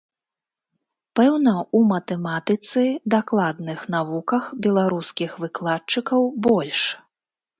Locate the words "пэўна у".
1.19-1.81